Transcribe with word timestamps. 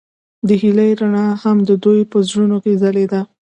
د 0.47 0.49
هیلې 0.61 0.89
رڼا 0.99 1.27
هم 1.41 1.57
د 1.69 1.71
دوی 1.83 2.01
په 2.11 2.17
زړونو 2.29 2.57
کې 2.63 2.73
ځلېده. 2.81 3.21